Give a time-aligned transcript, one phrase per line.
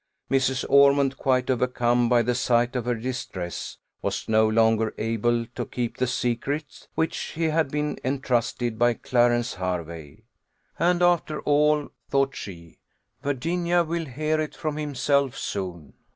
[0.31, 0.65] Mrs.
[0.67, 5.97] Ormond, quite overcome by the sight of her distress, was no longer able to keep
[5.97, 10.23] the secret with which she had been entrusted by Clarence Hervey.
[10.79, 12.79] And after all, thought she,
[13.21, 15.93] Virginia will hear it from himself soon.